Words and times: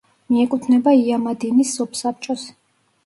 მიეკუთვნება 0.35 0.93
იამადინის 1.01 1.75
სოფსაბჭოს. 1.81 2.49